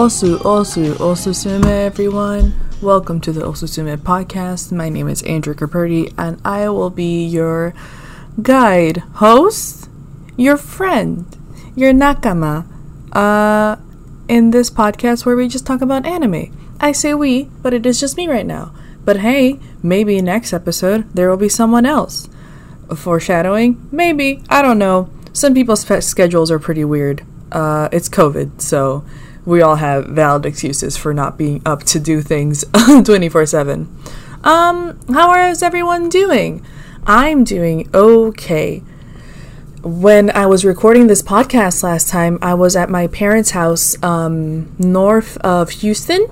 [0.00, 2.54] Osu, Osu, Osusume, everyone.
[2.80, 4.72] Welcome to the Osusume podcast.
[4.72, 7.74] My name is Andrea Caperti, and I will be your
[8.40, 9.90] guide, host,
[10.38, 11.26] your friend,
[11.76, 12.64] your nakama,
[13.12, 13.76] uh,
[14.26, 16.50] in this podcast where we just talk about anime.
[16.80, 18.72] I say we, but it is just me right now.
[19.04, 22.26] But hey, maybe next episode there will be someone else.
[22.96, 23.86] Foreshadowing?
[23.92, 24.42] Maybe.
[24.48, 25.10] I don't know.
[25.34, 27.22] Some people's schedules are pretty weird.
[27.52, 29.04] Uh, it's COVID, so
[29.44, 32.64] we all have valid excuses for not being up to do things
[33.04, 33.88] 24 7.
[34.44, 36.64] Um, how is everyone doing?
[37.06, 38.82] I'm doing okay.
[39.82, 44.74] When I was recording this podcast last time, I was at my parents' house um,
[44.78, 46.26] north of Houston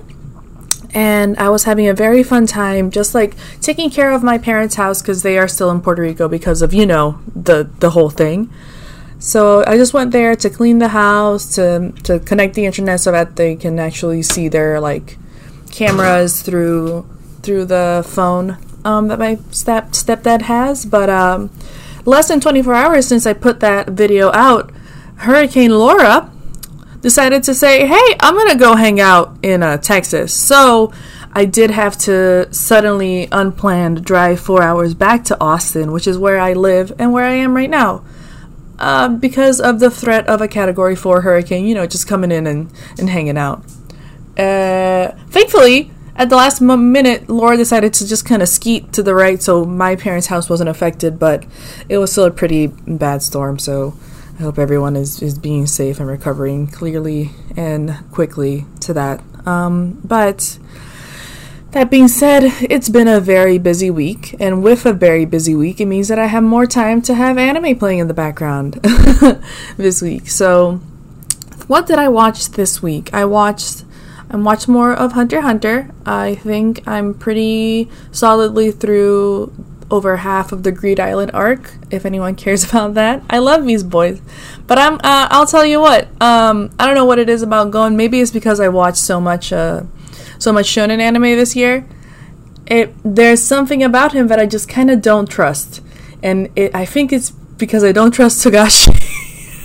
[0.93, 4.75] and I was having a very fun time just like taking care of my parents'
[4.75, 8.09] house because they are still in Puerto Rico because of you know the the whole
[8.09, 8.49] thing.
[9.19, 13.11] So I just went there to clean the house, to to connect the internet so
[13.11, 15.17] that they can actually see their like
[15.71, 17.05] cameras through
[17.43, 20.85] through the phone um, that my step stepdad has.
[20.85, 21.49] But um,
[22.05, 24.71] less than 24 hours since I put that video out,
[25.17, 26.31] Hurricane Laura
[27.01, 30.93] decided to say, "Hey, I'm gonna go hang out in uh, Texas." So
[31.33, 36.39] I did have to suddenly unplanned drive four hours back to Austin, which is where
[36.39, 38.01] I live and where I am right now
[38.79, 42.47] uh, because of the threat of a Category 4 hurricane, you know, just coming in
[42.47, 43.63] and, and hanging out.
[44.37, 49.13] Uh, thankfully, at the last minute, Laura decided to just kind of skeet to the
[49.13, 51.45] right, so my parents' house wasn't affected, but
[51.87, 53.93] it was still a pretty bad storm, so
[54.39, 59.21] I hope everyone is, is being safe and recovering clearly and quickly to that.
[59.45, 60.57] Um, but
[61.71, 65.79] that being said, it's been a very busy week, and with a very busy week,
[65.79, 68.73] it means that I have more time to have anime playing in the background
[69.77, 70.29] this week.
[70.29, 70.77] So,
[71.67, 73.13] what did I watch this week?
[73.13, 73.85] I watched
[74.31, 75.89] I watched more of Hunter Hunter.
[76.05, 79.51] I think I'm pretty solidly through
[79.91, 81.73] over half of the Greed Island arc.
[81.89, 84.21] If anyone cares about that, I love these boys.
[84.67, 86.07] But I'm uh, I'll tell you what.
[86.21, 87.97] Um, I don't know what it is about Gon.
[87.97, 89.51] Maybe it's because I watched so much.
[89.51, 89.83] Uh,
[90.39, 91.85] so much shonen anime this year,
[92.65, 95.81] it there's something about him that I just kind of don't trust,
[96.23, 98.95] and it, I think it's because I don't trust Togashi.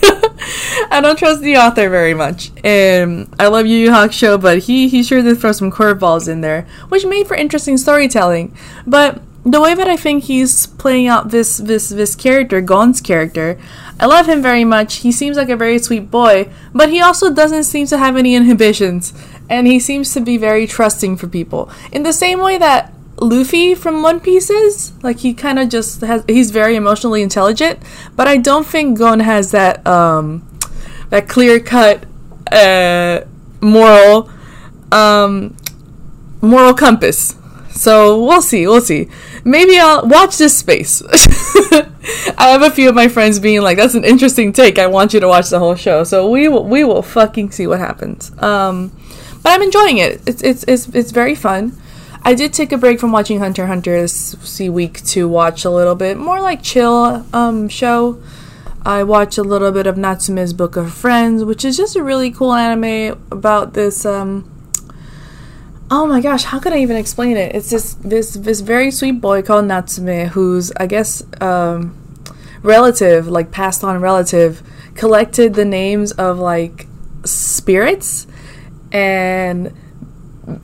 [0.90, 2.50] I don't trust the author very much.
[2.62, 6.40] And I love Yu Yu Hakusho, but he he sure did throw some curveballs in
[6.40, 8.56] there, which made for interesting storytelling.
[8.86, 13.58] But the way that I think he's playing out this this this character, Gon's character,
[14.00, 14.96] I love him very much.
[14.96, 18.34] He seems like a very sweet boy, but he also doesn't seem to have any
[18.34, 19.12] inhibitions
[19.48, 23.74] and he seems to be very trusting for people in the same way that Luffy
[23.74, 24.92] from One Piece is.
[25.02, 27.78] Like he kind of just has he's very emotionally intelligent,
[28.16, 30.46] but I don't think Gon has that um
[31.10, 32.04] that clear cut
[32.52, 33.20] uh
[33.60, 34.30] moral
[34.92, 35.56] um
[36.40, 37.36] moral compass.
[37.70, 39.08] So we'll see, we'll see.
[39.44, 41.02] Maybe I'll watch this space.
[42.38, 44.78] I have a few of my friends being like, "That's an interesting take.
[44.78, 47.66] I want you to watch the whole show." So we will, we will fucking see
[47.66, 48.30] what happens.
[48.40, 48.92] Um,
[49.44, 50.22] but I'm enjoying it.
[50.26, 51.78] It's it's it's it's very fun.
[52.22, 55.94] I did take a break from watching Hunter Hunter this week to watch a little
[55.94, 58.20] bit more like chill um, show.
[58.86, 62.30] I watched a little bit of Natsume's Book of Friends, which is just a really
[62.30, 64.06] cool anime about this.
[64.06, 64.50] Um,
[65.90, 67.54] oh my gosh, how can I even explain it?
[67.54, 71.94] It's this this this very sweet boy called Natsume, who's I guess um,
[72.62, 74.62] relative, like passed on relative,
[74.94, 76.86] collected the names of like
[77.26, 78.26] spirits
[78.94, 79.76] and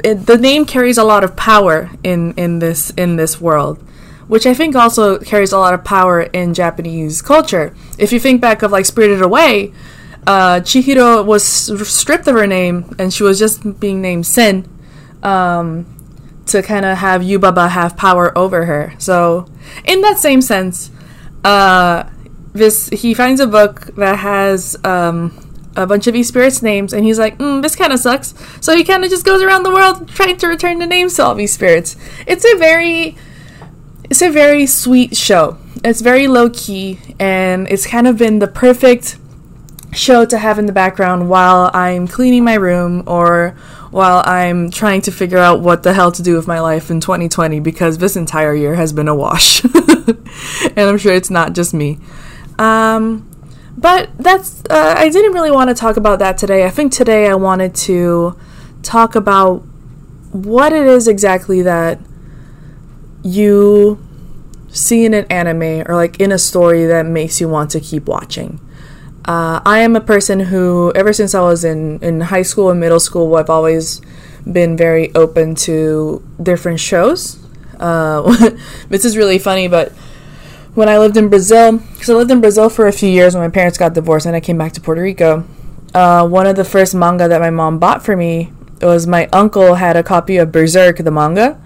[0.04, 3.84] it, the name carries a lot of power in in this in this world
[4.30, 7.75] which I think also carries a lot of power in Japanese culture.
[7.99, 9.72] If you think back of like Spirited Away,
[10.25, 14.69] uh, Chihiro was stripped of her name and she was just being named Sen
[15.25, 15.84] um,
[16.46, 18.94] to kind of have Yubaba have power over her.
[18.99, 19.50] So,
[19.84, 20.93] in that same sense,
[21.43, 22.08] uh,
[22.52, 27.05] this he finds a book that has um, a bunch of these spirits' names, and
[27.05, 29.70] he's like, mm, "This kind of sucks." So he kind of just goes around the
[29.70, 31.96] world trying to return the names to all these spirits.
[32.26, 33.17] It's a very,
[34.05, 35.58] it's a very sweet show.
[35.84, 39.17] It's very low key, and it's kind of been the perfect
[39.93, 43.56] show to have in the background while I'm cleaning my room or
[43.90, 47.00] while I'm trying to figure out what the hell to do with my life in
[47.00, 49.64] 2020 because this entire year has been a wash.
[49.64, 51.99] and I'm sure it's not just me.
[52.58, 53.28] Um,
[53.81, 56.67] but that's, uh, I didn't really want to talk about that today.
[56.67, 58.37] I think today I wanted to
[58.82, 59.61] talk about
[60.32, 61.99] what it is exactly that
[63.23, 63.99] you
[64.69, 68.06] see in an anime or like in a story that makes you want to keep
[68.06, 68.61] watching.
[69.25, 72.81] Uh, I am a person who, ever since I was in, in high school and
[72.81, 74.03] middle school, I've always
[74.50, 77.38] been very open to different shows.
[77.79, 78.50] Uh,
[78.88, 79.93] this is really funny, but
[80.75, 83.43] when I lived in Brazil, because I lived in Brazil for a few years when
[83.43, 85.44] my parents got divorced and I came back to Puerto Rico,
[85.94, 89.75] uh, one of the first manga that my mom bought for me was my uncle
[89.75, 91.61] had a copy of Berserk, the manga,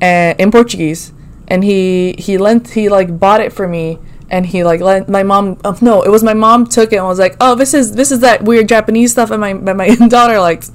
[0.00, 1.12] and in Portuguese,
[1.48, 3.98] and he he lent he like bought it for me
[4.30, 7.06] and he like let my mom uh, no it was my mom took it and
[7.06, 10.38] was like oh this is this is that weird japanese stuff that my my daughter
[10.38, 10.70] likes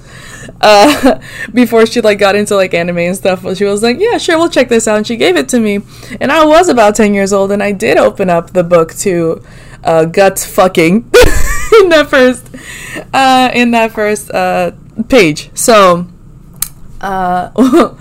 [0.66, 1.20] uh,
[1.54, 4.48] before she like got into like anime and stuff she was like yeah sure we'll
[4.48, 5.80] check this out and she gave it to me
[6.20, 9.42] and i was about 10 years old and i did open up the book to
[9.84, 10.96] uh, gut fucking
[11.80, 12.48] in that first
[13.14, 14.72] uh, in that first uh,
[15.08, 16.06] page so
[17.00, 17.94] uh,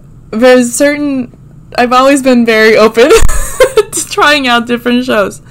[0.30, 1.36] there's certain
[1.78, 3.10] i've always been very open
[3.92, 5.42] to trying out different shows.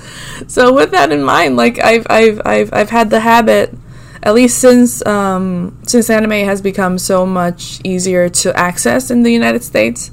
[0.47, 3.73] So with that in mind, like I've I've I've I've had the habit
[4.23, 9.31] at least since um, since anime has become so much easier to access in the
[9.31, 10.11] United States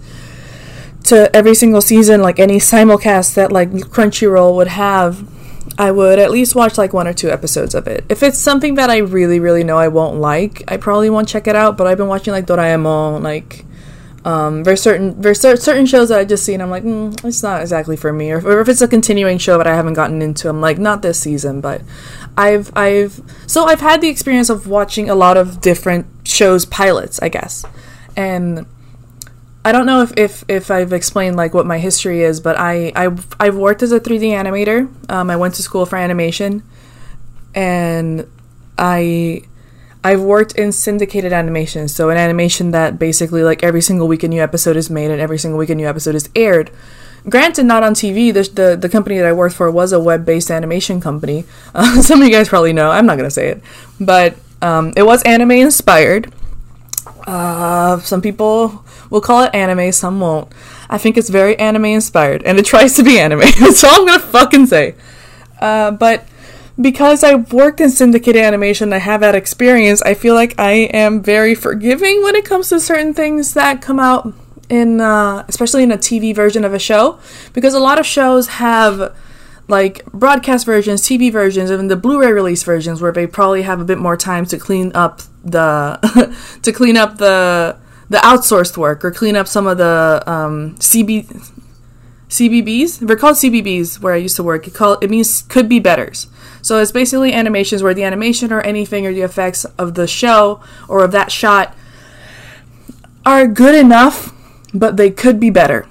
[1.04, 5.26] to every single season like any simulcast that like Crunchyroll would have
[5.78, 8.04] I would at least watch like one or two episodes of it.
[8.08, 11.46] If it's something that I really really know I won't like, I probably won't check
[11.46, 13.64] it out, but I've been watching like Doraemon like
[14.24, 17.42] um, there's certain there's certain shows that I just see and I'm like, mm, it's
[17.42, 18.30] not exactly for me.
[18.32, 21.02] Or, or if it's a continuing show that I haven't gotten into, I'm like, not
[21.02, 21.60] this season.
[21.60, 21.82] But
[22.38, 27.18] I've I've so I've had the experience of watching a lot of different shows pilots,
[27.20, 27.64] I guess,
[28.16, 28.64] and
[29.64, 32.92] I don't know if, if, if I've explained like what my history is, but I
[32.94, 34.88] I've, I've worked as a 3D animator.
[35.10, 36.62] Um, I went to school for animation,
[37.56, 38.26] and
[38.78, 39.42] I
[40.04, 44.28] I've worked in syndicated animation, so an animation that basically like every single week a
[44.28, 46.70] new episode is made and every single week a new episode is aired.
[47.28, 48.32] Granted, not on TV.
[48.32, 51.44] The the, the company that I worked for was a web based animation company.
[51.74, 52.90] Uh, some of you guys probably know.
[52.90, 53.62] I'm not gonna say it,
[54.00, 56.32] but um, it was anime inspired.
[57.26, 60.50] Uh, some people will call it anime, some won't.
[60.88, 63.40] I think it's very anime inspired, and it tries to be anime.
[63.60, 64.94] That's all I'm gonna fucking say.
[65.60, 66.24] Uh, but
[66.80, 71.22] because I've worked in syndicated animation, I have that experience, I feel like I am
[71.22, 74.32] very forgiving when it comes to certain things that come out
[74.68, 77.18] in, uh, especially in a TV version of a show,
[77.52, 79.14] because a lot of shows have
[79.68, 83.84] like broadcast versions, TV versions, even the Blu-ray release versions, where they probably have a
[83.84, 87.76] bit more time to clean up the to clean up the
[88.08, 91.50] the outsourced work or clean up some of the um, CB
[92.28, 93.06] CBBs.
[93.06, 94.66] They're called CBBs where I used to work.
[94.66, 96.28] It call it means could be betters.
[96.62, 100.60] So it's basically animations where the animation or anything or the effects of the show
[100.88, 101.76] or of that shot
[103.24, 104.34] are good enough,
[104.74, 105.86] but they could be better.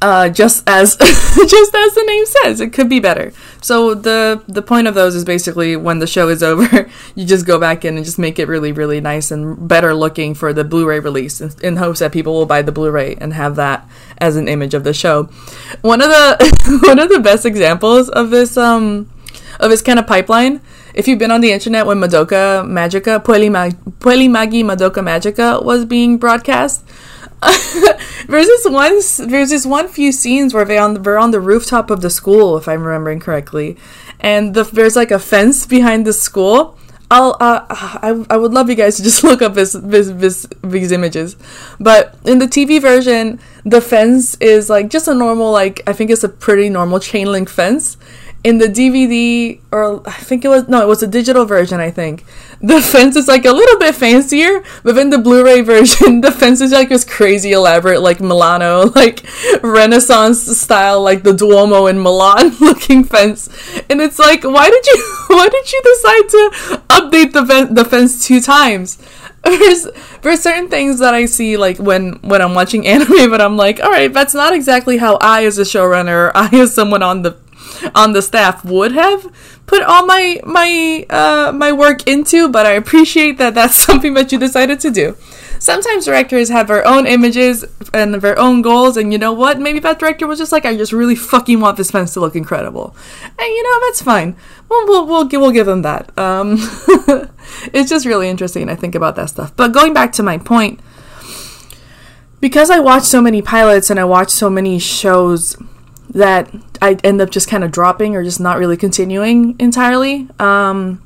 [0.00, 3.32] Uh, just as just as the name says, it could be better.
[3.60, 7.46] So the the point of those is basically when the show is over, you just
[7.46, 10.62] go back in and just make it really really nice and better looking for the
[10.62, 13.88] Blu-ray release, in, in hopes that people will buy the Blu-ray and have that
[14.18, 15.24] as an image of the show.
[15.80, 19.10] One of the one of the best examples of this um
[19.58, 20.60] of this kind of pipeline.
[20.94, 25.84] If you've been on the internet when Madoka Magica, Pueli, Puella Magi Madoka Magica was
[25.84, 26.84] being broadcast,
[28.26, 31.90] there's this one there's this one few scenes where they on they're on the rooftop
[31.90, 33.76] of the school, if I'm remembering correctly,
[34.18, 36.76] and the, there's like a fence behind the school.
[37.10, 40.46] I'll uh, I, I would love you guys to just look up this, this this
[40.64, 41.36] these images,
[41.78, 46.10] but in the TV version, the fence is like just a normal like I think
[46.10, 47.96] it's a pretty normal chain link fence,
[48.44, 51.80] in the DVD, or I think it was no, it was a digital version.
[51.80, 52.24] I think
[52.60, 56.72] the fence is like a little bit fancier, but the Blu-ray version, the fence is
[56.72, 59.24] like this crazy elaborate, like Milano, like
[59.62, 63.48] Renaissance style, like the Duomo in Milan looking fence.
[63.90, 67.84] And it's like, why did you, why did you decide to update the ven- the
[67.84, 68.98] fence two times?
[69.44, 69.86] there's
[70.22, 73.80] there's certain things that I see like when when I'm watching anime, but I'm like,
[73.80, 77.36] all right, that's not exactly how I as a showrunner, I as someone on the
[77.94, 79.32] on the staff would have
[79.66, 84.32] put all my my uh, my work into, but I appreciate that that's something that
[84.32, 85.16] you decided to do.
[85.60, 89.60] Sometimes directors have their own images and their own goals, and you know what?
[89.60, 92.36] Maybe that director was just like, I just really fucking want this fence to look
[92.36, 92.96] incredible,
[93.38, 94.36] and you know that's fine.
[94.68, 96.16] We'll we'll we'll, we'll give them that.
[96.18, 96.56] Um,
[97.72, 98.68] it's just really interesting.
[98.68, 99.54] I think about that stuff.
[99.54, 100.80] But going back to my point,
[102.40, 105.56] because I watch so many pilots and I watch so many shows
[106.10, 106.50] that
[106.80, 110.28] I end up just kind of dropping or just not really continuing entirely.
[110.38, 111.02] Um,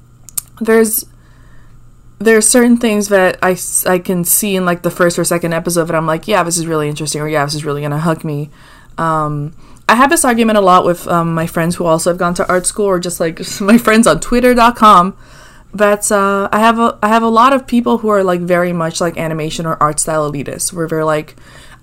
[0.61, 1.07] there's
[2.19, 3.57] there's certain things that I,
[3.87, 6.57] I can see in like the first or second episode that I'm like, yeah, this
[6.57, 8.51] is really interesting, or yeah, this is really gonna hook me.
[8.99, 9.55] Um,
[9.89, 12.49] I have this argument a lot with um, my friends who also have gone to
[12.49, 15.17] art school, or just like my friends on Twitter.com.
[15.75, 18.73] That's uh, I have a I have a lot of people who are like very
[18.73, 20.73] much like animation or art style elitists.
[20.73, 21.37] We're very like,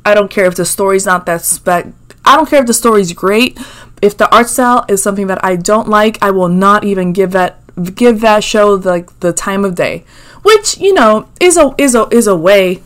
[0.05, 1.87] I don't care if the story's not that spec.
[2.29, 3.59] I don't care if the story's great.
[4.01, 7.31] If the art style is something that I don't like, I will not even give
[7.31, 7.57] that
[7.95, 10.03] give that show the, like the time of day
[10.41, 12.81] which you know is a is a is a way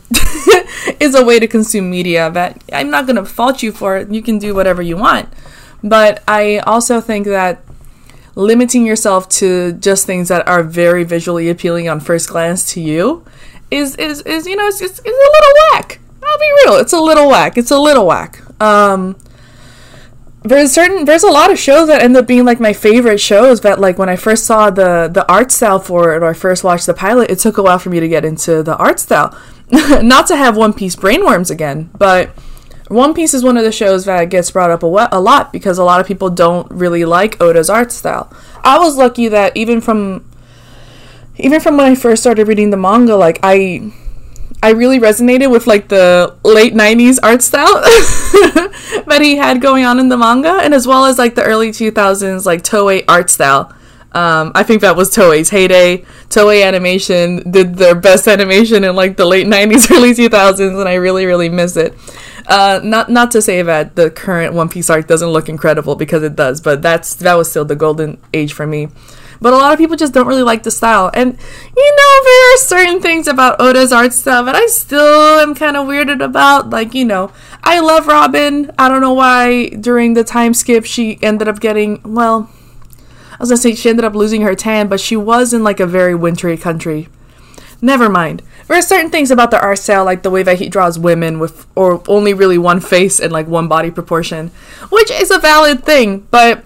[1.00, 4.10] is a way to consume media that I'm not to fault you for it.
[4.10, 5.28] You can do whatever you want.
[5.82, 7.62] But I also think that
[8.34, 13.24] limiting yourself to just things that are very visually appealing on first glance to you
[13.70, 16.00] is is, is you know it's, it's, it's a little whack.
[16.22, 16.80] I'll be real.
[16.80, 17.56] It's a little whack.
[17.56, 18.40] It's a little whack.
[18.60, 19.16] Um
[20.44, 23.60] there's certain there's a lot of shows that end up being like my favorite shows
[23.60, 26.84] but like when i first saw the the art style for it or first watched
[26.84, 29.36] the pilot it took a while for me to get into the art style.
[30.02, 32.28] Not to have one piece brainworms again but
[32.88, 35.78] one piece is one of the shows that gets brought up a, a lot because
[35.78, 38.30] a lot of people don't really like oda's art style.
[38.62, 40.30] I was lucky that even from
[41.38, 43.92] even from when i first started reading the manga like i
[44.64, 50.00] I really resonated with like the late 90s art style that he had going on
[50.00, 53.74] in the manga and as well as like the early 2000s like Toei art style.
[54.12, 56.06] Um, I think that was Toei's heyday.
[56.30, 60.94] Toei Animation did their best animation in like the late 90s, early 2000s, and I
[60.94, 61.92] really, really miss it.
[62.46, 66.22] Uh, not not to say that the current One Piece art doesn't look incredible because
[66.22, 68.88] it does, but that's that was still the golden age for me.
[69.44, 71.10] But a lot of people just don't really like the style.
[71.12, 71.36] And,
[71.76, 75.76] you know, there are certain things about Oda's art style that I still am kind
[75.76, 76.70] of weirded about.
[76.70, 77.30] Like, you know,
[77.62, 78.70] I love Robin.
[78.78, 82.48] I don't know why during the time skip she ended up getting, well,
[83.32, 85.78] I was gonna say she ended up losing her tan, but she was in like
[85.78, 87.08] a very wintry country.
[87.82, 88.40] Never mind.
[88.66, 91.38] There are certain things about the art style, like the way that he draws women
[91.38, 94.52] with, or only really one face and like one body proportion,
[94.88, 96.64] which is a valid thing, but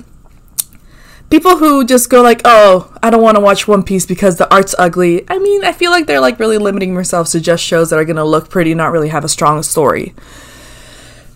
[1.31, 4.53] people who just go like, "Oh, I don't want to watch One Piece because the
[4.53, 7.91] art's ugly." I mean, I feel like they're like really limiting themselves to just shows
[7.91, 10.15] that are going to look pretty, not really have a strong story.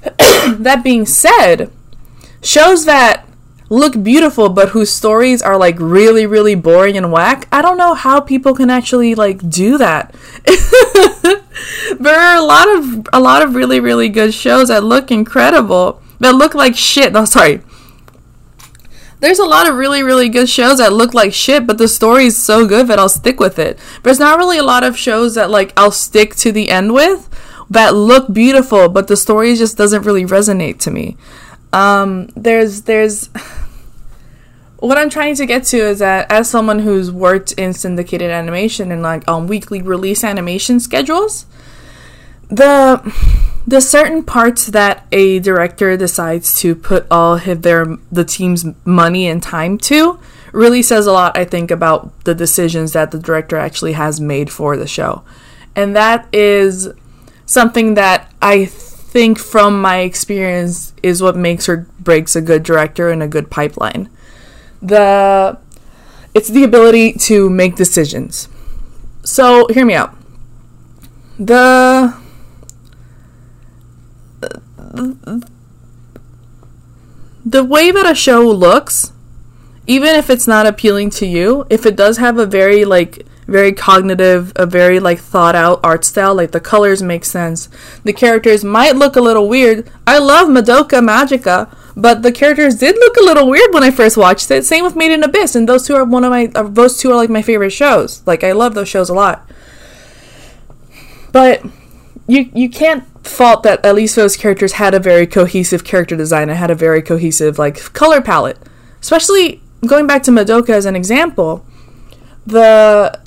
[0.18, 1.70] that being said,
[2.42, 3.26] shows that
[3.72, 7.94] look beautiful but whose stories are like really really boring and whack i don't know
[7.94, 10.14] how people can actually like do that
[11.98, 16.02] there are a lot of a lot of really really good shows that look incredible
[16.20, 17.62] that look like shit no sorry
[19.22, 22.26] there's a lot of really, really good shows that look like shit, but the story
[22.26, 23.78] is so good that I'll stick with it.
[24.02, 27.30] There's not really a lot of shows that like I'll stick to the end with
[27.70, 31.16] that look beautiful, but the story just doesn't really resonate to me.
[31.72, 33.28] Um, there's there's
[34.80, 38.90] what I'm trying to get to is that as someone who's worked in syndicated animation
[38.90, 41.46] and like on weekly release animation schedules,
[42.48, 43.00] the
[43.66, 49.28] the certain parts that a director decides to put all of their the team's money
[49.28, 50.18] and time to
[50.52, 54.50] really says a lot i think about the decisions that the director actually has made
[54.50, 55.22] for the show.
[55.74, 56.88] And that is
[57.46, 58.66] something that i
[59.12, 63.50] think from my experience is what makes or breaks a good director and a good
[63.50, 64.08] pipeline.
[64.80, 65.58] The
[66.34, 68.48] it's the ability to make decisions.
[69.22, 70.16] So hear me out.
[71.38, 72.21] The
[77.44, 79.12] the way that a show looks,
[79.86, 83.72] even if it's not appealing to you, if it does have a very like very
[83.72, 87.68] cognitive, a very like thought out art style, like the colors make sense.
[88.04, 89.90] The characters might look a little weird.
[90.06, 94.16] I love Madoka Magica, but the characters did look a little weird when I first
[94.16, 94.64] watched it.
[94.64, 97.10] Same with Made in Abyss, and those two are one of my uh, those two
[97.10, 98.24] are like my favorite shows.
[98.26, 99.48] Like I love those shows a lot.
[101.32, 101.64] But
[102.28, 106.48] you you can't fault that at least those characters had a very cohesive character design
[106.48, 108.58] and had a very cohesive like color palette.
[109.00, 111.64] Especially going back to Madoka as an example,
[112.46, 113.18] the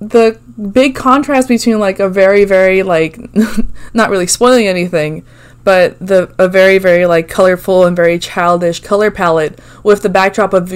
[0.00, 0.38] the
[0.72, 3.18] big contrast between like a very very like
[3.94, 5.24] not really spoiling anything,
[5.64, 10.52] but the a very very like colorful and very childish color palette with the backdrop
[10.52, 10.72] of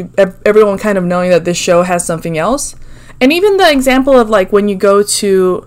[0.46, 2.76] everyone kind of knowing that this show has something else.
[3.20, 5.66] And even the example of like when you go to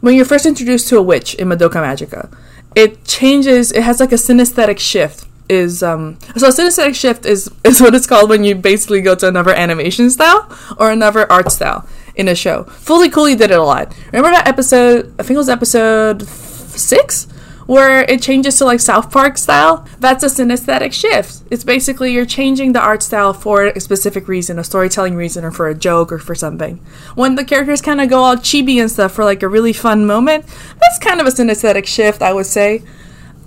[0.00, 2.32] when you're first introduced to a witch in Madoka Magica,
[2.78, 3.72] it changes.
[3.72, 5.24] It has like a synesthetic shift.
[5.48, 9.14] Is um so a synesthetic shift is is what it's called when you basically go
[9.14, 10.46] to another animation style
[10.78, 12.64] or another art style in a show.
[12.64, 13.94] Fooly Cooly did it a lot.
[14.12, 15.14] Remember that episode?
[15.18, 17.26] I think it was episode six
[17.68, 21.42] where it changes to like South Park style, that's a synesthetic shift.
[21.50, 25.50] It's basically you're changing the art style for a specific reason, a storytelling reason, or
[25.50, 26.78] for a joke or for something.
[27.14, 30.06] When the characters kind of go all chibi and stuff for like a really fun
[30.06, 30.46] moment,
[30.80, 32.82] that's kind of a synesthetic shift, I would say.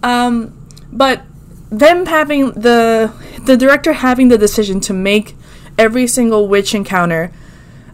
[0.03, 0.55] Um,
[0.91, 1.23] but
[1.71, 3.11] them having the
[3.47, 5.35] the director having the decision to make
[5.79, 7.31] every single witch encounter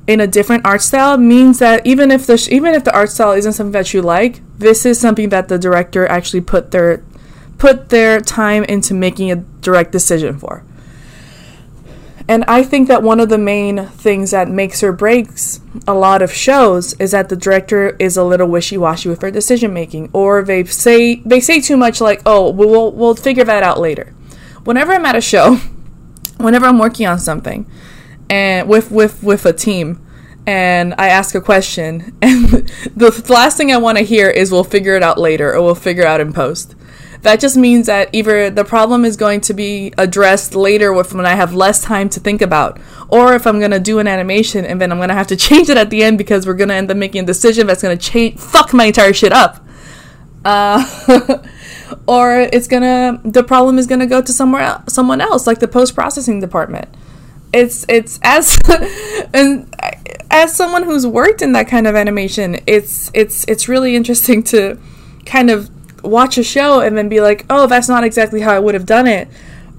[0.08, 3.10] in a different art style means that even if the sh- even if the art
[3.10, 7.04] style isn't something that you like, this is something that the director actually put their
[7.58, 10.64] put their time into making a direct decision for.
[12.30, 16.22] And I think that one of the main things that makes or breaks a lot
[16.22, 20.44] of shows is that the director is a little wishy-washy with their decision making, or
[20.44, 24.14] they say they say too much, like, "Oh, we'll we'll figure that out later."
[24.64, 25.56] Whenever I'm at a show,
[26.38, 27.66] whenever I'm working on something,
[28.30, 30.06] and with with with a team,
[30.46, 32.50] and I ask a question, and
[32.96, 35.76] the last thing I want to hear is, "We'll figure it out later," or "We'll
[35.76, 36.76] figure it out in post."
[37.22, 41.36] that just means that either the problem is going to be addressed later when I
[41.36, 42.80] have less time to think about,
[43.10, 45.78] or if I'm gonna do an animation and then I'm gonna have to change it
[45.78, 48.74] at the end because we're gonna end up making a decision that's gonna change fuck
[48.74, 49.64] my entire shit up.
[50.46, 50.86] Uh,
[52.08, 55.96] or it's gonna the problem is gonna go to somewhere someone else like the post
[55.96, 56.88] processing department.
[57.58, 58.58] It's it's as
[59.34, 59.74] and
[60.30, 64.80] as someone who's worked in that kind of animation, it's it's it's really interesting to
[65.26, 65.70] kind of
[66.04, 68.86] watch a show and then be like, oh, that's not exactly how I would have
[68.86, 69.28] done it.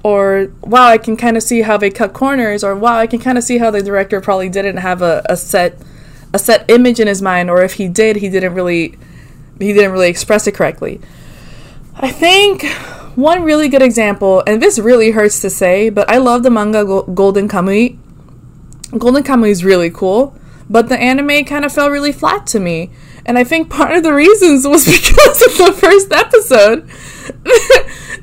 [0.04, 2.62] Or, wow, I can kind of see how they cut corners.
[2.62, 5.37] Or, wow, I can kind of see how the director probably didn't have a, a
[5.37, 5.78] set
[6.32, 7.50] a set image in his mind.
[7.50, 8.99] Or if he did, he didn't really
[9.58, 11.00] he didn't really express it correctly.
[11.97, 12.64] I think
[13.19, 16.85] one really good example, and this really hurts to say, but I love the manga
[16.85, 17.99] Go- Golden Kamuy.
[18.97, 20.39] Golden Kamuy is really cool,
[20.71, 22.93] but the anime kind of fell really flat to me.
[23.27, 26.89] And I think part of the reasons was because of the first episode.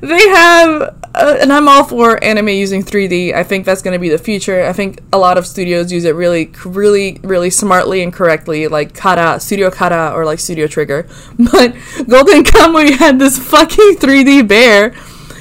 [0.00, 3.34] they have, uh, and I'm all for anime using 3D.
[3.34, 4.64] I think that's going to be the future.
[4.64, 8.94] I think a lot of studios use it really, really, really smartly and correctly, like
[8.94, 11.08] Khara, Studio Khara, or like Studio Trigger.
[11.38, 11.74] But
[12.08, 14.90] Golden Kamuy had this fucking 3D bear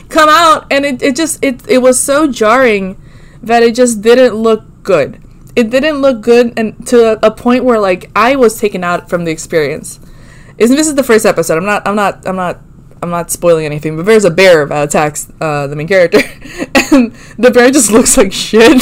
[0.10, 3.02] come out, and it, it just, it, it was so jarring
[3.44, 5.22] that it just didn't look good
[5.56, 9.24] it didn't look good and to a point where like I was taken out from
[9.24, 10.00] the experience.
[10.58, 11.58] Isn't this is the first episode?
[11.58, 12.60] I'm not I'm not I'm not
[13.06, 16.18] I'm not spoiling anything, but there's a bear that attacks uh, the main character,
[16.92, 18.82] and the bear just looks like shit.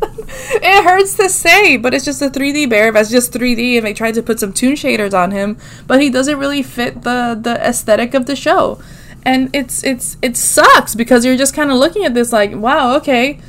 [0.00, 3.92] it hurts to say, but it's just a 3D bear that's just 3D, and they
[3.92, 7.60] tried to put some toon shaders on him, but he doesn't really fit the the
[7.66, 8.80] aesthetic of the show,
[9.24, 12.94] and it's it's it sucks because you're just kind of looking at this like, wow,
[12.96, 13.40] okay,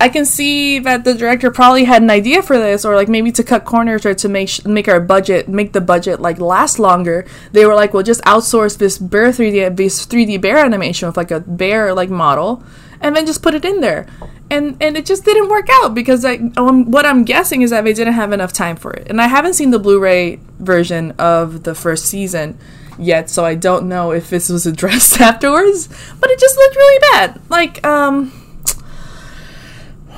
[0.00, 3.30] I can see that the director probably had an idea for this, or like maybe
[3.32, 6.78] to cut corners or to make sh- make our budget, make the budget like last
[6.78, 7.26] longer.
[7.52, 11.30] They were like, well, just outsource this bear 3D, this 3D bear animation with like
[11.30, 12.62] a bear like model,
[13.00, 14.06] and then just put it in there.
[14.50, 17.84] And and it just didn't work out because like um, what I'm guessing is that
[17.84, 19.06] they didn't have enough time for it.
[19.08, 22.58] And I haven't seen the Blu-ray version of the first season
[22.98, 25.88] yet, so I don't know if this was addressed afterwards.
[26.20, 27.40] But it just looked really bad.
[27.48, 28.43] Like um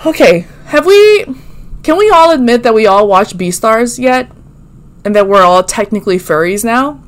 [0.06, 1.24] Okay, have we?
[1.82, 4.30] Can we all admit that we all watched Beastars yet,
[5.04, 7.02] and that we're all technically furries now?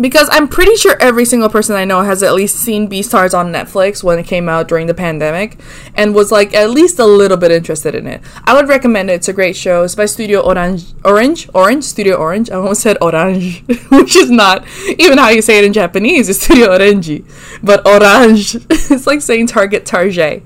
[0.00, 3.52] Because I'm pretty sure every single person I know has at least seen Beastars on
[3.52, 5.58] Netflix when it came out during the pandemic,
[5.94, 8.22] and was like at least a little bit interested in it.
[8.44, 9.14] I would recommend it.
[9.14, 9.82] It's a great show.
[9.82, 12.50] It's by Studio Orange, Orange, Orange, Studio Orange.
[12.50, 16.30] I almost said Orange, which is not even how you say it in Japanese.
[16.30, 17.24] It's Studio Orange,
[17.62, 18.54] but Orange.
[18.70, 20.42] it's like saying Target Target.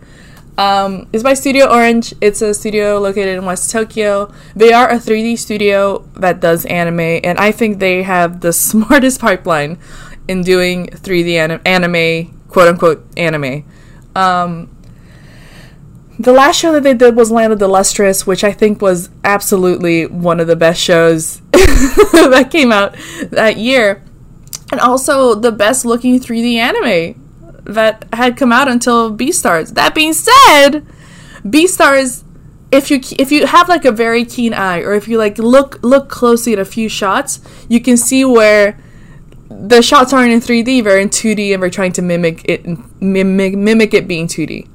[0.58, 2.14] Um, it's by Studio Orange.
[2.20, 4.32] It's a studio located in West Tokyo.
[4.54, 9.20] They are a 3D studio that does anime, and I think they have the smartest
[9.20, 9.78] pipeline
[10.28, 13.64] in doing 3D anim- anime, quote unquote anime.
[14.14, 14.74] Um,
[16.18, 19.10] the last show that they did was Land of the Lustrous, which I think was
[19.24, 22.96] absolutely one of the best shows that came out
[23.30, 24.02] that year.
[24.72, 27.25] And also the best looking 3D anime
[27.66, 29.74] that had come out until Beastars.
[29.74, 30.86] That being said,
[31.44, 32.24] Beastars,
[32.72, 35.78] if you if you have like a very keen eye or if you like look
[35.82, 38.78] look closely at a few shots, you can see where
[39.48, 42.66] the shots aren't in 3D, they're in 2D and we're trying to mimic it
[43.00, 44.68] mimic mimic it being 2D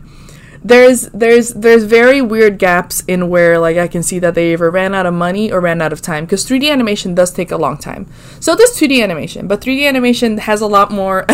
[0.63, 4.69] there's there's there's very weird gaps in where like I can see that they either
[4.69, 7.57] ran out of money or ran out of time because 3D animation does take a
[7.57, 8.07] long time.
[8.39, 11.25] So does 2D animation, but 3D animation has a lot more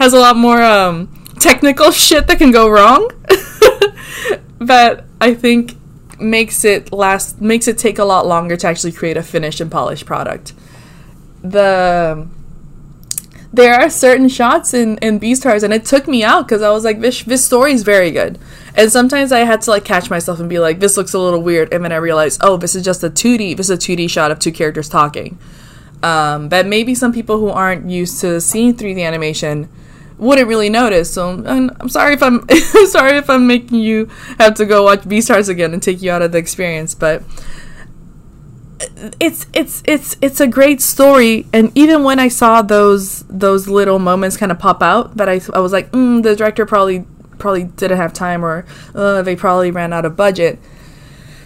[0.00, 1.08] has a lot more um,
[1.40, 3.10] technical shit that can go wrong.
[4.60, 5.76] that I think
[6.18, 9.70] makes it last makes it take a lot longer to actually create a finished and
[9.70, 10.54] polished product.
[11.42, 12.26] The
[13.54, 16.84] there are certain shots in in Beastars, and it took me out because I was
[16.84, 18.38] like, this this story is very good.
[18.76, 21.42] And sometimes I had to like catch myself and be like, this looks a little
[21.42, 23.54] weird, and then I realized, oh, this is just a two D.
[23.54, 25.38] This is a two D shot of two characters talking.
[26.02, 29.70] Um, but maybe some people who aren't used to seeing 3D animation
[30.18, 31.12] wouldn't really notice.
[31.12, 34.82] So and I'm sorry if I'm I'm sorry if I'm making you have to go
[34.84, 37.22] watch Beastars again and take you out of the experience, but
[39.20, 41.46] it's it's it's it's a great story.
[41.52, 45.40] And even when i saw those those little moments kind of pop out that i,
[45.52, 47.06] I was like mm, the director probably
[47.38, 50.58] probably didn't have time or uh, they probably ran out of budget.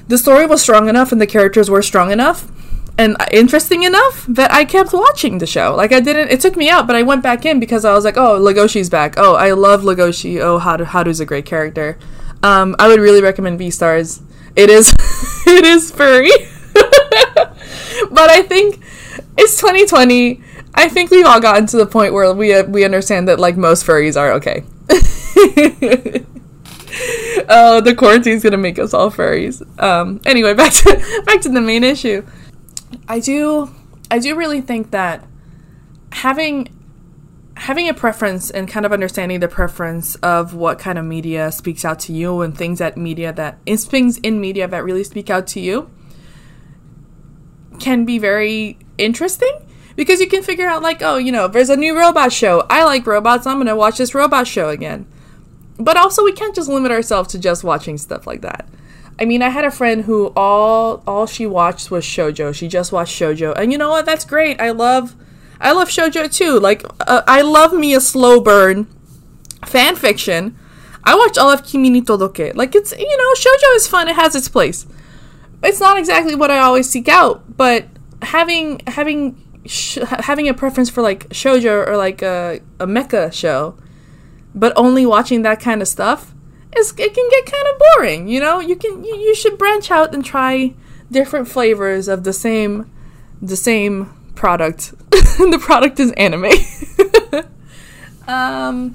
[0.07, 2.51] The story was strong enough and the characters were strong enough
[2.97, 5.75] and interesting enough that i kept watching the show.
[5.75, 8.05] Like i didn't it took me out but i went back in because i was
[8.05, 9.15] like oh legoshi's back.
[9.17, 11.99] Oh i love legoshi oh how Haru's a great character.
[12.43, 14.23] Um, i would really recommend Beastars
[14.57, 14.93] it is
[15.47, 16.31] it is furry
[18.11, 18.81] but I think
[19.37, 20.43] it's 2020.
[20.75, 23.57] I think we've all gotten to the point where we uh, we understand that like
[23.57, 24.65] most furries are okay.
[27.49, 29.63] oh, the quarantine's gonna make us all furries.
[29.83, 32.25] Um, anyway, back to back to the main issue.
[33.09, 33.75] I do
[34.11, 35.25] I do really think that
[36.13, 36.69] having
[37.57, 41.85] having a preference and kind of understanding the preference of what kind of media speaks
[41.85, 45.47] out to you and things that media that things in media that really speak out
[45.49, 45.91] to you
[47.81, 49.53] can be very interesting
[49.97, 52.67] because you can figure out like oh you know there's a new robot show.
[52.71, 53.47] I like robots.
[53.47, 55.07] I'm gonna watch this robot show again.
[55.79, 58.69] But also we can't just limit ourselves to just watching stuff like that.
[59.21, 62.93] I mean i had a friend who all all she watched was shojo she just
[62.93, 64.07] watched shojo and you know what?
[64.07, 64.61] That's great.
[64.61, 65.17] I love
[65.61, 66.61] i love shojo too.
[66.61, 68.87] Like uh, i love me a slow burn
[69.67, 70.57] fan fiction.
[71.03, 72.55] I watch all of kimi ni todoke.
[72.55, 74.09] Like it's you know shojo is fun.
[74.09, 74.87] It has its place
[75.63, 77.87] it's not exactly what I always seek out, but
[78.23, 83.77] having having sh- having a preference for like shojo or like a, a mecha show,
[84.55, 86.35] but only watching that kind of stuff
[86.77, 88.29] is it can get kind of boring.
[88.29, 90.75] You know, you can you, you should branch out and try
[91.11, 92.91] different flavors of the same
[93.41, 94.95] the same product.
[95.11, 96.53] the product is anime.
[98.29, 98.95] um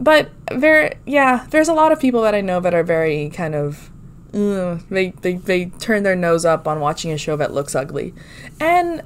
[0.00, 3.54] but there yeah, there's a lot of people that I know that are very kind
[3.54, 3.90] of
[4.32, 8.14] they, they they turn their nose up on watching a show that looks ugly.
[8.60, 9.02] And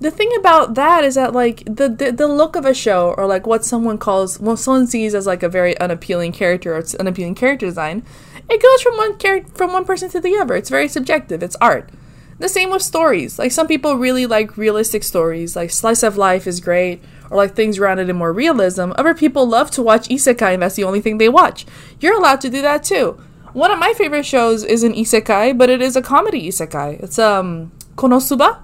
[0.00, 3.26] the thing about that is that like the, the the look of a show or
[3.26, 7.34] like what someone calls what someone sees as like a very unappealing character or unappealing
[7.34, 8.04] character design,
[8.50, 10.54] it goes from one character from one person to the other.
[10.56, 11.42] It's very subjective.
[11.42, 11.90] It's art.
[12.38, 13.38] The same with stories.
[13.38, 17.54] Like some people really like realistic stories, like slice of life is great, or like
[17.54, 18.90] things grounded in more realism.
[18.96, 21.64] Other people love to watch isekai and that's the only thing they watch.
[22.00, 23.20] You're allowed to do that too.
[23.54, 27.00] One of my favorite shows is an isekai, but it is a comedy isekai.
[27.00, 28.60] It's um Konosuba.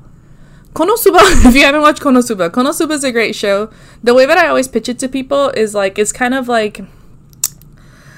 [0.75, 3.71] Konosuba, if you haven't watched Konosuba, Konosuba is a great show.
[4.03, 6.81] The way that I always pitch it to people is like it's kind of like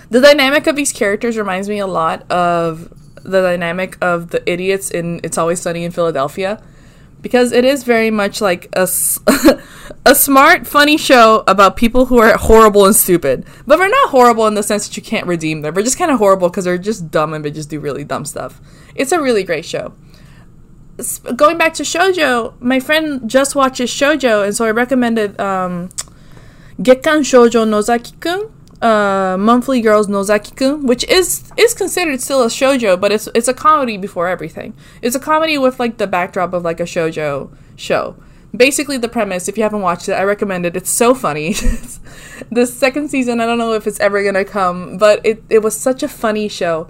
[0.09, 2.91] the dynamic of these characters reminds me a lot of
[3.23, 6.63] the dynamic of the idiots in It's Always Sunny in Philadelphia
[7.23, 8.83] because it is very much like a,
[10.07, 13.47] a smart, funny show about people who are horrible and stupid.
[13.67, 15.73] But they're not horrible in the sense that you can't redeem them.
[15.73, 18.25] They're just kind of horrible because they're just dumb and they just do really dumb
[18.25, 18.61] stuff.
[18.95, 19.95] It's a really great show.
[21.37, 25.89] Going back to shojo, my friend just watches shojo, and so I recommended um,
[26.79, 33.13] Gekkan Shoujo Nozaki-kun uh, Monthly Girls Nozaki-kun, which is is considered still a shojo, but
[33.13, 34.75] it's it's a comedy before everything.
[35.01, 38.17] It's a comedy with like the backdrop of like a shojo show.
[38.55, 40.77] Basically, the premise, if you haven't watched it, I recommend it.
[40.77, 41.55] It's so funny.
[42.51, 45.79] the second season, I don't know if it's ever gonna come, but it, it was
[45.79, 46.89] such a funny show.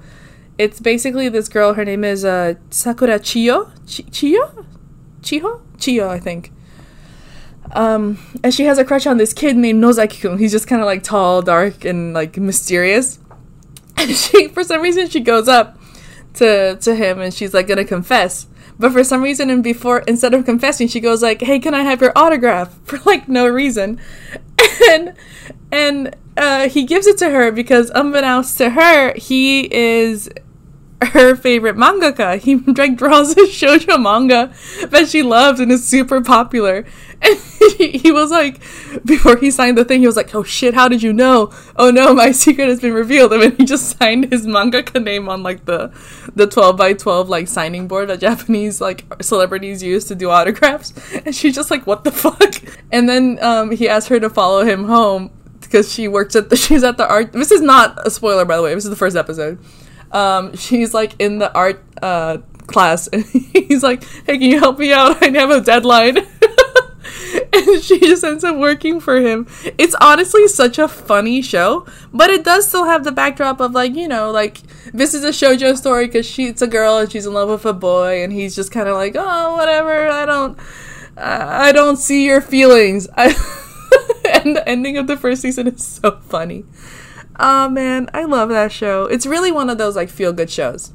[0.58, 3.70] It's basically this girl, her name is uh, Sakura Chiyo?
[3.86, 4.66] Ch- Chiyo?
[5.20, 5.60] Chiho?
[5.78, 6.50] Chiyo, I think
[7.72, 10.38] um, and she has a crush on this kid named Nozaki-kun.
[10.38, 13.18] He's just kind of like tall, dark, and like mysterious.
[13.94, 15.78] And she, for some reason, she goes up
[16.34, 18.46] to to him and she's like gonna confess.
[18.78, 21.82] But for some reason, and before instead of confessing, she goes like, "Hey, can I
[21.82, 24.00] have your autograph?" For like no reason,
[24.90, 25.14] and
[25.70, 30.30] and uh, he gives it to her because unbeknownst to her, he is
[31.06, 32.38] her favorite mangaka.
[32.38, 34.52] He like draws a shoujo manga
[34.88, 36.84] that she loves and is super popular.
[37.24, 37.38] And
[37.78, 38.58] he, he, was like,
[39.04, 41.52] before he signed the thing, he was like, "Oh shit, how did you know?
[41.76, 45.28] Oh no, my secret has been revealed." And then he just signed his mangaka name
[45.28, 45.92] on like the
[46.34, 50.92] the twelve by twelve like signing board that Japanese like celebrities use to do autographs.
[51.24, 52.56] And she's just like, "What the fuck?"
[52.90, 56.56] And then um, he asked her to follow him home because she works at the
[56.56, 57.32] she's at the art.
[57.32, 58.74] This is not a spoiler, by the way.
[58.74, 59.60] This is the first episode
[60.12, 64.78] um, she's like in the art uh, class and he's like, hey, can you help
[64.78, 65.22] me out?
[65.22, 66.18] I have a deadline.
[67.52, 69.46] and she just ends up working for him.
[69.78, 73.94] It's honestly such a funny show, but it does still have the backdrop of like
[73.94, 74.58] you know like
[74.92, 77.72] this is a shojo story because she's a girl and she's in love with a
[77.72, 80.58] boy and he's just kind of like oh whatever I don't
[81.16, 83.08] I don't see your feelings.
[83.16, 83.26] I
[84.24, 86.64] and the ending of the first season is so funny.
[87.38, 89.06] Oh man, I love that show.
[89.06, 90.92] It's really one of those like feel good shows.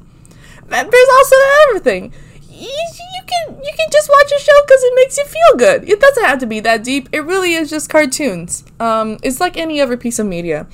[0.69, 1.36] And there's also
[1.69, 2.13] everything.
[2.50, 5.89] You, you can you can just watch a show because it makes you feel good.
[5.89, 7.10] It doesn't have to be that deep.
[7.12, 8.63] It really is just cartoons.
[8.80, 10.67] Um, it's like any other piece of media.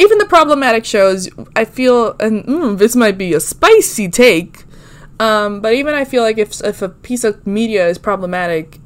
[0.00, 4.64] Even the problematic shows, I feel, and mm, this might be a spicy take,
[5.18, 8.78] um, but even I feel like if if a piece of media is problematic,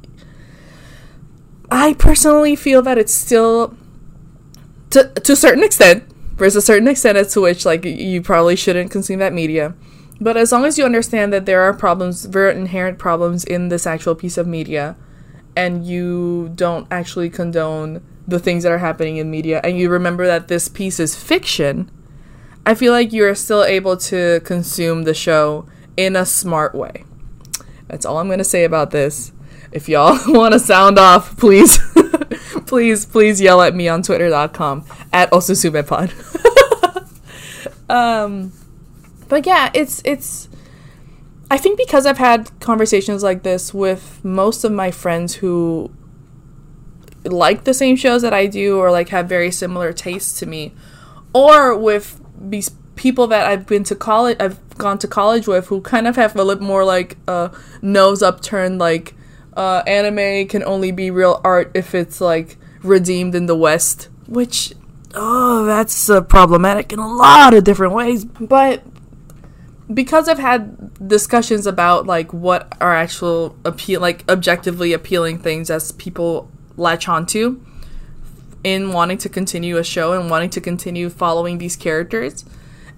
[1.69, 3.75] I personally feel that it's still
[4.89, 6.03] to to a certain extent.
[6.37, 9.75] There's a certain extent to which like you probably shouldn't consume that media.
[10.19, 13.85] But as long as you understand that there are problems, very inherent problems in this
[13.85, 14.95] actual piece of media,
[15.55, 20.25] and you don't actually condone the things that are happening in media, and you remember
[20.25, 21.91] that this piece is fiction,
[22.65, 25.67] I feel like you are still able to consume the show
[25.97, 27.03] in a smart way.
[27.87, 29.33] That's all I'm going to say about this.
[29.71, 31.79] If y'all want to sound off, please,
[32.73, 34.83] please, please yell at me on twitter.com
[35.13, 36.09] at osusumepod.
[37.89, 38.51] um,
[39.29, 40.49] but yeah, it's it's.
[41.51, 45.91] I think because I've had conversations like this with most of my friends who
[47.25, 50.73] like the same shows that I do or like have very similar tastes to me,
[51.31, 55.79] or with these people that I've been to college, I've gone to college with who
[55.81, 59.13] kind of have a little more like a uh, nose upturned, like
[59.55, 64.73] uh, anime can only be real art if it's like redeemed in the West, which
[65.15, 68.25] oh, that's uh, problematic in a lot of different ways.
[68.25, 68.83] But
[69.93, 75.91] because I've had discussions about like what are actual appeal like objectively appealing things as
[75.93, 77.61] people latch onto
[78.63, 82.45] in wanting to continue a show and wanting to continue following these characters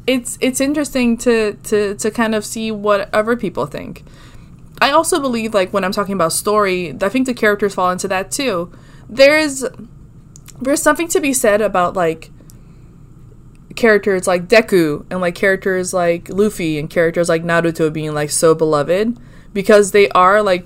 [0.06, 4.04] it's it's interesting to to to kind of see what other people think
[4.80, 8.08] i also believe like when i'm talking about story i think the characters fall into
[8.08, 8.72] that too
[9.10, 9.64] there's
[10.62, 12.32] there's something to be said about like
[13.76, 18.56] characters like Deku and like characters like Luffy and characters like Naruto being like so
[18.56, 19.18] beloved
[19.54, 20.66] because they are like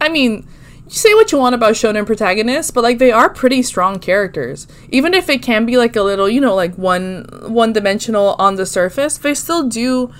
[0.00, 0.46] I mean
[0.84, 4.66] you say what you want about shonen protagonists but like they are pretty strong characters.
[4.88, 8.56] Even if it can be like a little you know like one one dimensional on
[8.56, 10.12] the surface they still do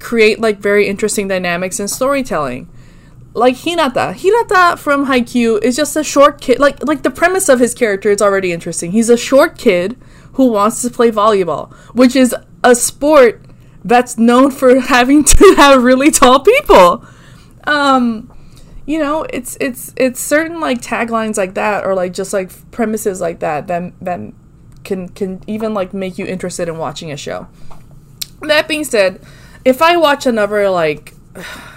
[0.00, 2.68] create like very interesting dynamics and storytelling
[3.34, 4.14] like Hinata.
[4.14, 6.58] Hinata from Haikyuu is just a short kid.
[6.60, 8.92] Like like the premise of his character is already interesting.
[8.92, 9.98] He's a short kid
[10.34, 13.44] who wants to play volleyball, which is a sport
[13.84, 17.04] that's known for having to have really tall people.
[17.64, 18.32] Um,
[18.86, 23.20] you know, it's it's it's certain like taglines like that or like just like premises
[23.20, 24.20] like that that that
[24.84, 27.48] can can even like make you interested in watching a show.
[28.42, 29.20] That being said,
[29.64, 31.14] if I watch another like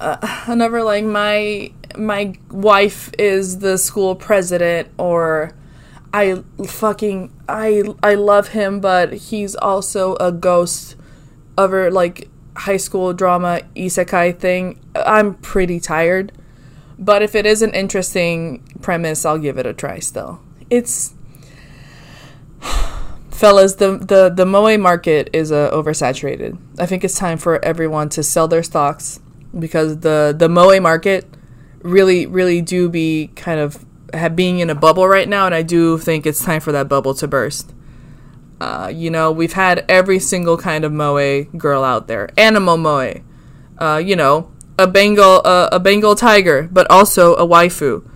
[0.00, 5.52] uh, another like my my wife is the school president or
[6.12, 10.96] I fucking I I love him, but he's also a ghost
[11.56, 14.80] of her like high school drama isekai thing.
[14.94, 16.32] I'm pretty tired.
[16.98, 20.40] But if it is an interesting premise, I'll give it a try still.
[20.70, 21.14] It's
[23.30, 26.56] fellas, the the the moe market is uh, oversaturated.
[26.78, 29.20] I think it's time for everyone to sell their stocks
[29.58, 31.26] because the the moe market
[31.82, 33.84] really really do be kind of
[34.34, 37.14] being in a bubble right now, and I do think it's time for that bubble
[37.14, 37.72] to burst.
[38.60, 43.20] Uh, you know, we've had every single kind of moe girl out there, animal moe.
[43.78, 48.08] Uh, you know, a Bengal uh, a Bengal tiger, but also a waifu.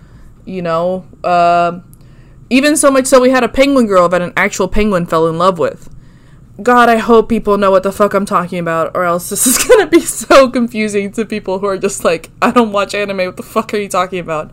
[0.45, 1.81] You know, uh,
[2.49, 5.37] even so much so we had a penguin girl that an actual penguin fell in
[5.37, 5.90] love with.
[6.61, 9.57] God, I hope people know what the fuck I'm talking about, or else this is
[9.67, 13.17] gonna be so confusing to people who are just like, I don't watch anime.
[13.17, 14.51] What the fuck are you talking about?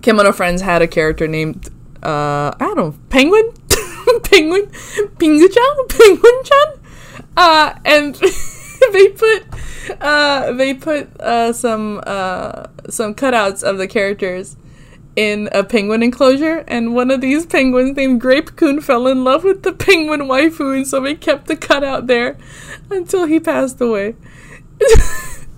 [0.00, 1.70] Kemono Friends had a character named
[2.02, 3.52] uh, I don't know, Penguin,
[4.24, 4.66] Penguin,
[5.18, 6.80] Pingu-chan, Penguin-chan,
[7.36, 8.14] uh, and
[8.92, 9.44] they put
[10.00, 14.56] uh, they put uh, some uh, some cutouts of the characters
[15.14, 19.62] in a penguin enclosure, and one of these penguins named Grape-kun fell in love with
[19.62, 22.38] the penguin waifu, and so they kept the cutout there
[22.90, 24.14] until he passed away.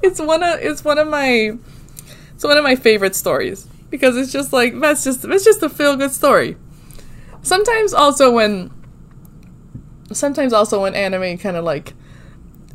[0.02, 1.56] it's one of it's one of my
[2.34, 5.68] it's one of my favorite stories because it's just like that's just that's just a
[5.68, 6.56] feel good story.
[7.42, 8.70] Sometimes also when
[10.12, 11.94] sometimes also when anime kind of like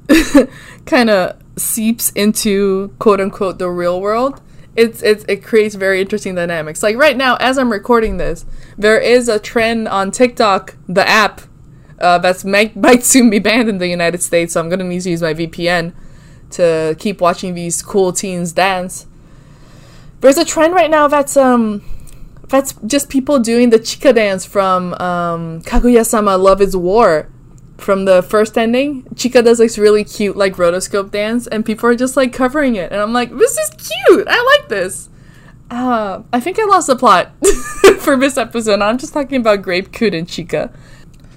[0.86, 4.42] kind of seeps into quote unquote the real world,
[4.80, 6.82] it's, it's it creates very interesting dynamics.
[6.82, 8.46] Like right now, as I'm recording this,
[8.78, 11.42] there is a trend on TikTok, the app,
[12.00, 14.54] uh, that's might, might soon be banned in the United States.
[14.54, 15.94] So I'm gonna need to use my VPN
[16.52, 19.06] to keep watching these cool teens dance.
[20.22, 21.84] There's a trend right now that's um
[22.48, 27.30] that's just people doing the Chika dance from um, Kaguya-sama Love is War
[27.80, 29.04] from the first ending.
[29.16, 32.92] Chika does this really cute like rotoscope dance and people are just like covering it
[32.92, 34.28] and I'm like, this is cute.
[34.28, 35.10] I like this.
[35.72, 37.32] Uh, I think I lost the plot
[38.00, 38.82] for this episode.
[38.82, 40.74] I'm just talking about Grape-kun and Chika.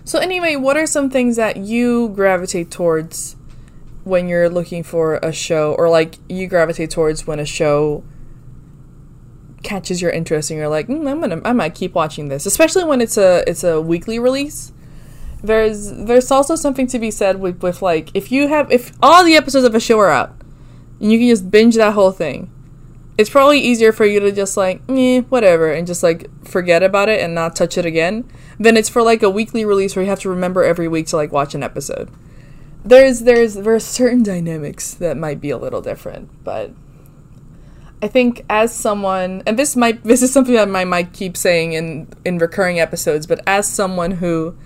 [0.04, 3.36] So anyway, what are some things that you gravitate towards
[4.04, 8.02] when you're looking for a show or like you gravitate towards when a show
[9.62, 12.84] catches your interest and you're like, mm, I'm gonna, I might keep watching this, especially
[12.84, 14.72] when it's a it's a weekly release.
[15.42, 19.24] There's there's also something to be said with with like if you have if all
[19.24, 20.34] the episodes of a show are out
[21.00, 22.50] and you can just binge that whole thing,
[23.18, 27.08] it's probably easier for you to just like meh whatever and just like forget about
[27.08, 28.28] it and not touch it again
[28.58, 31.16] than it's for like a weekly release where you have to remember every week to
[31.16, 32.08] like watch an episode.
[32.84, 36.70] There's there's there's certain dynamics that might be a little different, but
[38.02, 41.72] I think as someone, and this might this is something that I might keep saying
[41.72, 44.56] in in recurring episodes, but as someone who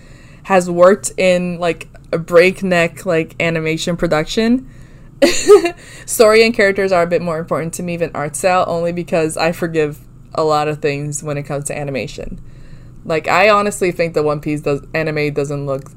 [0.47, 4.71] has worked in like a breakneck like animation production,
[6.07, 9.37] story and characters are a bit more important to me than art style, only because
[9.37, 9.99] I forgive
[10.35, 12.41] a lot of things when it comes to animation.
[13.05, 15.91] Like I honestly think the One Piece does anime doesn't look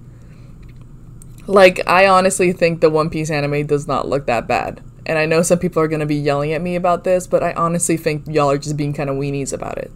[1.46, 4.82] like I honestly think the One Piece anime does not look that bad.
[5.06, 7.44] And I know some people are going to be yelling at me about this, but
[7.44, 9.92] I honestly think y'all are just being kind of weenies about it.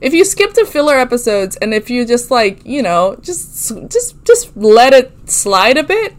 [0.00, 4.24] If you skip the filler episodes and if you just like, you know, just just
[4.24, 6.14] just let it slide a bit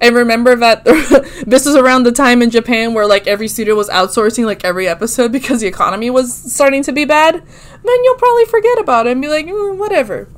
[0.00, 0.84] and remember that
[1.46, 4.88] this was around the time in Japan where like every studio was outsourcing like every
[4.88, 9.12] episode because the economy was starting to be bad, then you'll probably forget about it
[9.12, 10.28] and be like, mm, whatever.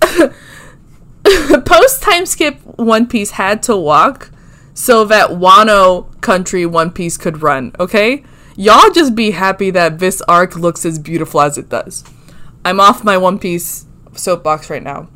[1.64, 4.30] Post time skip One Piece had to walk
[4.74, 8.24] so that Wano country One Piece could run, okay?
[8.56, 12.02] Y'all just be happy that this arc looks as beautiful as it does.
[12.68, 15.08] I'm off my One Piece soapbox right now.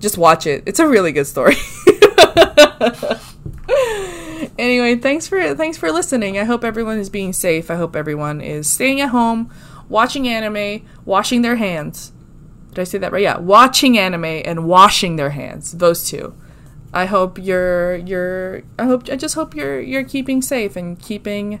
[0.00, 0.64] Just watch it.
[0.66, 1.54] It's a really good story.
[4.58, 6.36] anyway, thanks for thanks for listening.
[6.36, 7.70] I hope everyone is being safe.
[7.70, 9.54] I hope everyone is staying at home,
[9.88, 12.10] watching anime, washing their hands.
[12.70, 13.22] Did I say that right?
[13.22, 15.70] Yeah, watching anime and washing their hands.
[15.70, 16.34] Those two.
[16.92, 21.60] I hope you're you're I hope I just hope you're you're keeping safe and keeping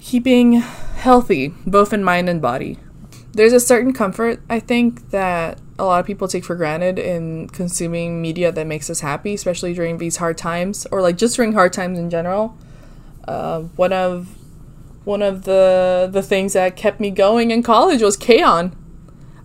[0.00, 2.78] keeping healthy both in mind and body.
[3.32, 7.48] There's a certain comfort I think that a lot of people take for granted in
[7.48, 11.54] consuming media that makes us happy, especially during these hard times or like just during
[11.54, 12.56] hard times in general.
[13.26, 14.28] Uh, one of
[15.04, 18.76] one of the the things that kept me going in college was K-On!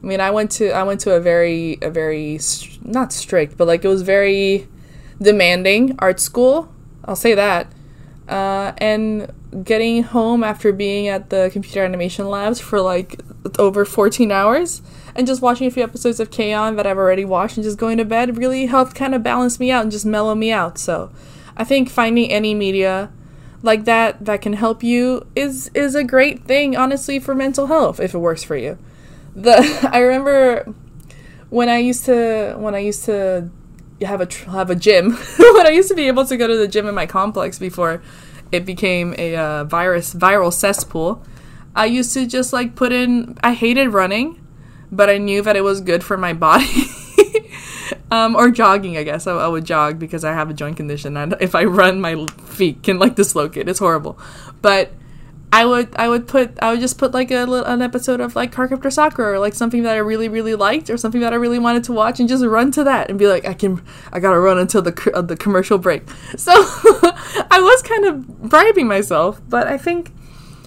[0.02, 2.40] I mean, I went to I went to a very a very
[2.84, 4.68] not strict, but like it was very
[5.22, 6.74] demanding art school.
[7.06, 7.72] I'll say that.
[8.28, 9.32] Uh, and
[9.64, 13.22] getting home after being at the computer animation labs for like
[13.58, 14.82] over 14 hours
[15.16, 16.76] and just watching a few episodes of K-On!
[16.76, 19.72] that I've already watched and just going to bed really helped kind of balance me
[19.72, 20.78] out and just mellow me out.
[20.78, 21.12] So
[21.56, 23.10] I think finding any media
[23.64, 28.00] like that that can help you is is a great thing honestly for mental health
[28.00, 28.78] if it works for you
[29.36, 30.74] the I remember
[31.50, 33.50] when I used to when I used to
[34.02, 36.68] have a have a gym when I used to be able to go to the
[36.68, 38.02] gym in my complex before
[38.52, 41.24] it became a uh, virus viral cesspool.
[41.76, 43.38] I used to just like put in.
[43.44, 44.46] I hated running,
[44.92, 46.86] but I knew that it was good for my body.
[48.12, 51.18] um, or jogging, I guess I, I, would jog because I have a joint condition,
[51.18, 53.68] and if I run, my feet can like dislocate.
[53.68, 54.18] It's horrible,
[54.62, 54.92] but
[55.52, 58.52] I would I would put I would just put like a an episode of like
[58.52, 61.60] Cardcaptor Sakura or like something that I really really liked or something that I really
[61.60, 63.82] wanted to watch and just run to that and be like I can
[64.12, 66.04] I gotta run until the uh, the commercial break.
[66.38, 70.12] So I was kind of bribing myself, but I think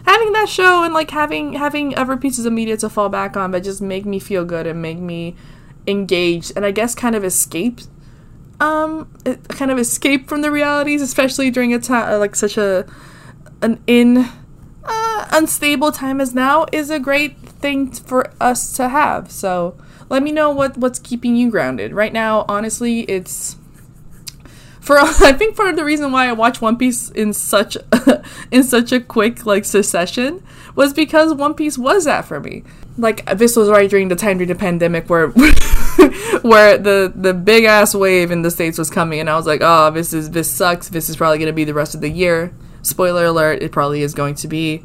[0.06, 3.50] having that show and like having having other pieces of media to fall back on
[3.50, 5.36] that just make me feel good and make me
[5.86, 7.80] engaged and I guess kind of escape
[8.60, 9.10] um
[9.48, 12.86] kind of escape from the realities, especially during a time like such a
[13.62, 14.26] an in
[14.84, 19.30] uh, unstable time as now is a great thing for us to have.
[19.30, 19.76] So
[20.08, 22.44] let me know what what's keeping you grounded right now.
[22.48, 23.56] Honestly, it's
[24.80, 27.76] for I think part of the reason why I watch One Piece in such
[28.50, 30.42] in such a quick like succession
[30.74, 32.64] was because One Piece was that for me.
[32.98, 35.28] Like this was right during the time during the pandemic where
[36.42, 39.60] where the the big ass wave in the states was coming, and I was like,
[39.62, 40.88] oh, this is this sucks.
[40.88, 42.52] This is probably gonna be the rest of the year
[42.82, 44.82] spoiler alert, it probably is going to be.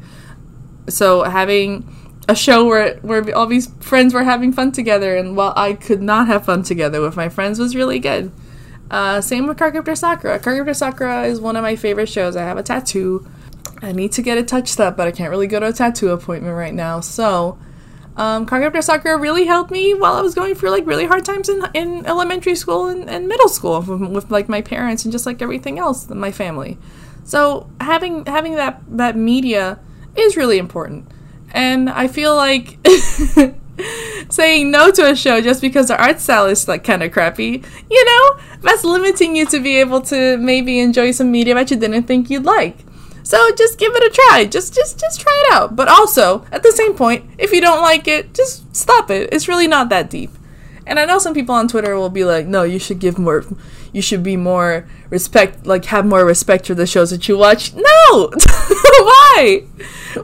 [0.88, 1.84] So having
[2.28, 6.02] a show where where all these friends were having fun together, and while I could
[6.02, 8.32] not have fun together with my friends, was really good.
[8.90, 10.38] Uh, same with Cardcaptor Sakura.
[10.38, 12.36] Cardcaptor Sakura is one of my favorite shows.
[12.36, 13.26] I have a tattoo.
[13.82, 16.10] I need to get it touched up, but I can't really go to a tattoo
[16.10, 17.00] appointment right now.
[17.00, 17.58] So
[18.16, 21.50] Um, Cardcaptor Sakura really helped me while I was going through like really hard times
[21.50, 25.26] in, in elementary school and, and middle school with, with like my parents and just
[25.26, 26.78] like everything else my family.
[27.26, 29.80] So having having that that media
[30.16, 31.08] is really important,
[31.50, 32.78] and I feel like
[34.30, 37.64] saying no to a show just because the art style is like kind of crappy,
[37.90, 41.76] you know, that's limiting you to be able to maybe enjoy some media that you
[41.76, 42.78] didn't think you'd like.
[43.24, 44.44] So just give it a try.
[44.44, 45.74] Just just just try it out.
[45.74, 49.30] But also, at the same point, if you don't like it, just stop it.
[49.32, 50.30] It's really not that deep.
[50.86, 53.44] And I know some people on Twitter will be like, "No, you should give more
[53.92, 57.74] you should be more respect like have more respect for the shows that you watch."
[57.74, 57.82] No.
[58.98, 59.62] Why?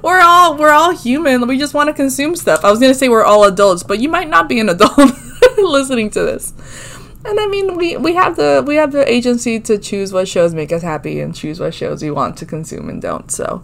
[0.03, 1.47] We're all we're all human.
[1.47, 2.65] We just want to consume stuff.
[2.65, 4.99] I was to say we're all adults, but you might not be an adult
[5.59, 6.53] listening to this
[7.25, 10.55] and I mean, we, we have the we have the agency to choose what shows
[10.55, 13.31] make us happy and choose what shows we want to consume and don't.
[13.31, 13.63] So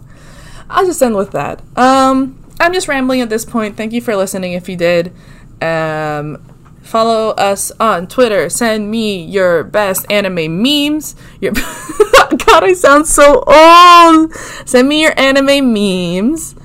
[0.69, 1.61] I'll just end with that.
[1.75, 3.75] Um, I'm just rambling at this point.
[3.75, 4.53] Thank you for listening.
[4.53, 5.13] If you did,
[5.61, 6.41] um,
[6.81, 8.49] follow us on Twitter.
[8.49, 11.15] Send me your best anime memes.
[11.39, 11.51] Your
[12.45, 14.33] God, I sound so old.
[14.67, 16.55] Send me your anime memes.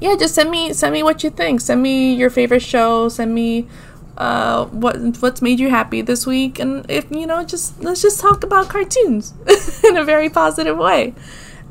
[0.00, 1.60] Yeah, just send me send me what you think.
[1.60, 3.08] Send me your favorite show.
[3.08, 3.68] Send me
[4.16, 8.20] uh, what what's made you happy this week, and if you know, just let's just
[8.20, 9.34] talk about cartoons
[9.84, 11.14] in a very positive way.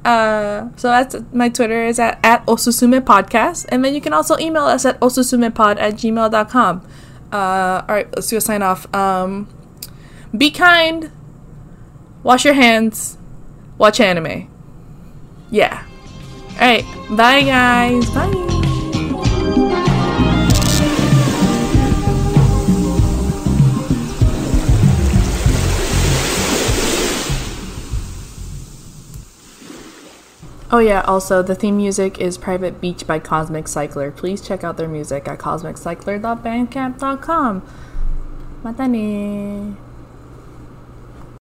[0.06, 4.38] Uh, so that's my Twitter is at, at Osusume Podcast, and then you can also
[4.40, 6.88] email us at osusumepod at gmail.com.
[7.32, 8.94] Uh, all right, let's do a sign off.
[8.94, 9.48] Um,
[10.36, 11.12] be kind,
[12.24, 13.18] wash your hands,
[13.78, 14.50] watch anime.
[15.52, 15.84] Yeah.
[16.54, 18.10] All right, bye guys.
[18.12, 18.59] Bye.
[30.72, 34.12] Oh yeah, also the theme music is Private Beach by Cosmic Cycler.
[34.12, 37.64] Please check out their music at cosmiccycler.bandcamp.com.
[38.64, 39.74] Mata ne.